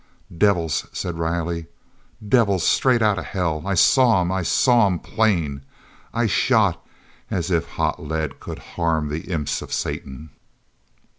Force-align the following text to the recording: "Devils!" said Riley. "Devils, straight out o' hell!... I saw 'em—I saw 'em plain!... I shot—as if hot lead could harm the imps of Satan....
"Devils!" 0.35 0.87
said 0.91 1.19
Riley. 1.19 1.67
"Devils, 2.27 2.63
straight 2.65 3.03
out 3.03 3.19
o' 3.19 3.21
hell!... 3.21 3.61
I 3.67 3.75
saw 3.75 4.19
'em—I 4.21 4.41
saw 4.41 4.87
'em 4.87 4.97
plain!... 4.97 5.61
I 6.11 6.25
shot—as 6.25 7.51
if 7.51 7.67
hot 7.67 8.01
lead 8.01 8.39
could 8.39 8.57
harm 8.57 9.09
the 9.09 9.31
imps 9.31 9.61
of 9.61 9.71
Satan.... 9.71 10.31